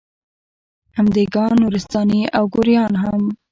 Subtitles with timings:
[0.95, 3.21] هم دېګان، نورستاني او ګوریان هم